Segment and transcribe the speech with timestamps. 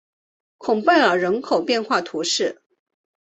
[0.57, 2.59] 孔佩尔人口变化图示